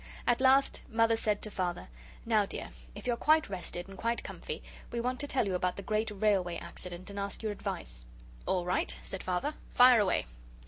[0.25, 1.87] At last Mother said to Father,
[2.25, 5.75] "Now, dear, if you're quite rested, and quite comfy, we want to tell you about
[5.75, 8.05] the great railway accident, and ask your advice."
[8.47, 10.25] "All right," said Father, "fire away!"